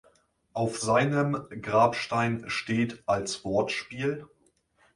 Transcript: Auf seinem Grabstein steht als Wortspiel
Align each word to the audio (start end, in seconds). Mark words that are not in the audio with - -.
Auf 0.53 0.79
seinem 0.79 1.45
Grabstein 1.61 2.45
steht 2.49 3.03
als 3.05 3.45
Wortspiel 3.45 4.25